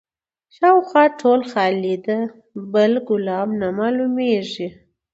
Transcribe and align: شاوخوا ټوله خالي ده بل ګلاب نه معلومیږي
شاوخوا 0.55 1.03
ټوله 1.19 1.45
خالي 1.51 1.95
ده 2.05 2.19
بل 2.73 2.91
ګلاب 3.07 3.47
نه 3.59 3.67
معلومیږي 3.77 4.67